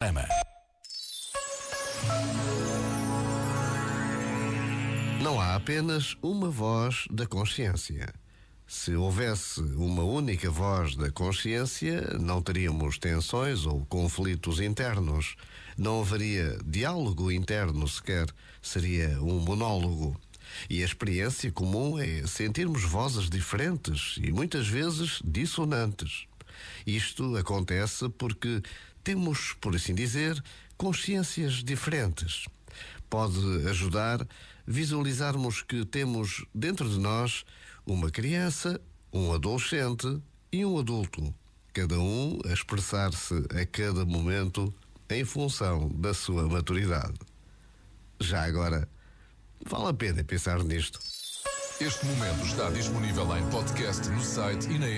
Ama. 0.00 0.24
Não 5.20 5.40
há 5.40 5.56
apenas 5.56 6.16
uma 6.22 6.48
voz 6.48 7.06
da 7.10 7.26
consciência. 7.26 8.14
Se 8.64 8.94
houvesse 8.94 9.60
uma 9.60 10.04
única 10.04 10.48
voz 10.52 10.94
da 10.94 11.10
consciência, 11.10 12.16
não 12.20 12.40
teríamos 12.40 12.96
tensões 12.96 13.66
ou 13.66 13.84
conflitos 13.86 14.60
internos. 14.60 15.34
Não 15.76 16.00
haveria 16.00 16.56
diálogo 16.64 17.32
interno 17.32 17.88
sequer. 17.88 18.28
Seria 18.62 19.20
um 19.20 19.40
monólogo. 19.40 20.16
E 20.70 20.80
a 20.80 20.84
experiência 20.84 21.50
comum 21.50 21.98
é 21.98 22.24
sentirmos 22.24 22.84
vozes 22.84 23.28
diferentes 23.28 24.14
e 24.22 24.30
muitas 24.30 24.68
vezes 24.68 25.18
dissonantes. 25.24 26.28
Isto 26.86 27.36
acontece 27.36 28.08
porque 28.08 28.62
temos, 29.02 29.54
por 29.60 29.74
assim 29.74 29.94
dizer, 29.94 30.42
consciências 30.76 31.64
diferentes. 31.64 32.44
Pode 33.08 33.38
ajudar 33.68 34.26
visualizarmos 34.66 35.62
que 35.62 35.84
temos 35.86 36.44
dentro 36.54 36.88
de 36.88 36.98
nós 36.98 37.44
uma 37.86 38.10
criança, 38.10 38.78
um 39.10 39.32
adolescente 39.32 40.20
e 40.52 40.64
um 40.64 40.78
adulto, 40.78 41.34
cada 41.72 41.98
um 41.98 42.38
a 42.44 42.52
expressar-se 42.52 43.34
a 43.58 43.64
cada 43.64 44.04
momento 44.04 44.72
em 45.08 45.24
função 45.24 45.88
da 45.88 46.12
sua 46.12 46.46
maturidade. 46.46 47.18
Já 48.20 48.44
agora, 48.44 48.86
vale 49.64 49.88
a 49.88 49.94
pena 49.94 50.22
pensar 50.22 50.62
nisto. 50.62 51.00
Este 51.80 52.04
momento 52.06 52.44
está 52.44 52.68
disponível 52.70 53.36
em 53.36 53.48
podcast 53.50 54.08
no 54.08 54.20
site 54.20 54.68
e 54.68 54.78
na 54.78 54.86
app. 54.86 54.96